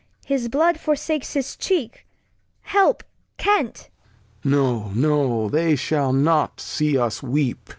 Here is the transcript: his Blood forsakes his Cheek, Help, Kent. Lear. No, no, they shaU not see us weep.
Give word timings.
his 0.25 0.49
Blood 0.49 0.79
forsakes 0.79 1.33
his 1.33 1.55
Cheek, 1.55 2.07
Help, 2.61 3.03
Kent. 3.37 3.87
Lear. 4.43 4.51
No, 4.55 4.87
no, 4.95 5.47
they 5.47 5.75
shaU 5.75 6.11
not 6.11 6.59
see 6.59 6.97
us 6.97 7.21
weep. 7.21 7.69